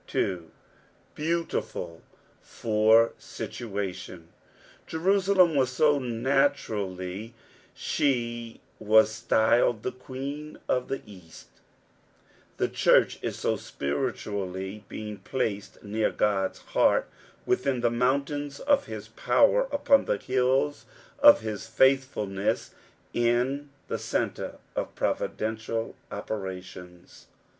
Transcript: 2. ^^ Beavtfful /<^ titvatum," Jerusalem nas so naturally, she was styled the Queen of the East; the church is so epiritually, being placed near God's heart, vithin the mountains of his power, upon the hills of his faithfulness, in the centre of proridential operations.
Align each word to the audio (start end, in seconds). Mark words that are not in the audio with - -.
2. 0.07 0.49
^^ 1.17 1.45
Beavtfful 1.45 2.01
/<^ 2.45 3.13
titvatum," 3.23 4.23
Jerusalem 4.87 5.53
nas 5.53 5.69
so 5.69 5.99
naturally, 5.99 7.35
she 7.75 8.59
was 8.79 9.11
styled 9.11 9.83
the 9.83 9.91
Queen 9.91 10.57
of 10.67 10.87
the 10.87 11.03
East; 11.05 11.49
the 12.57 12.67
church 12.67 13.19
is 13.21 13.37
so 13.37 13.53
epiritually, 13.55 14.81
being 14.87 15.17
placed 15.19 15.83
near 15.83 16.09
God's 16.09 16.57
heart, 16.73 17.07
vithin 17.47 17.81
the 17.81 17.91
mountains 17.91 18.59
of 18.59 18.85
his 18.87 19.09
power, 19.09 19.67
upon 19.71 20.05
the 20.05 20.17
hills 20.17 20.87
of 21.19 21.41
his 21.41 21.67
faithfulness, 21.67 22.73
in 23.13 23.69
the 23.87 23.99
centre 23.99 24.55
of 24.75 24.95
proridential 24.95 25.93
operations. 26.09 27.27